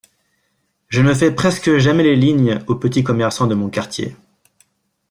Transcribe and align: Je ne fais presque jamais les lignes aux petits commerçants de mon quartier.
Je 0.87 0.99
ne 1.03 1.13
fais 1.13 1.29
presque 1.29 1.77
jamais 1.77 2.01
les 2.01 2.15
lignes 2.15 2.57
aux 2.65 2.73
petits 2.73 3.03
commerçants 3.03 3.45
de 3.45 3.53
mon 3.53 3.69
quartier. 3.69 4.15